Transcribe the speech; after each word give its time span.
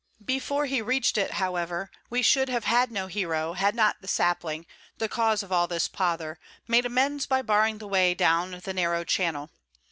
Before 0.25 0.65
he 0.65 0.81
reached 0.81 1.15
it, 1.15 1.33
however, 1.33 1.91
we 2.09 2.23
should 2.23 2.49
have 2.49 2.63
had 2.63 2.91
no 2.91 3.05
hero 3.05 3.53
had 3.53 3.75
not 3.75 4.01
the 4.01 4.07
sapling, 4.07 4.65
the 4.97 5.07
cause 5.07 5.43
of 5.43 5.51
all 5.51 5.67
this 5.67 5.87
pother, 5.87 6.39
made 6.67 6.87
amends 6.87 7.27
by 7.27 7.43
barring 7.43 7.77
the 7.77 7.87
way 7.87 8.15
down 8.15 8.61
the 8.63 8.73
narrow 8.73 9.03
channel. 9.03 9.51